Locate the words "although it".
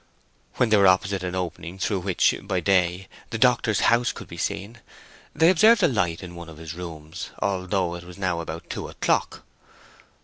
7.37-8.03